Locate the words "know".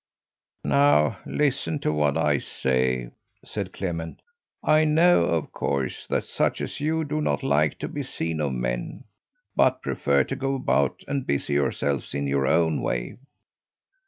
4.83-5.25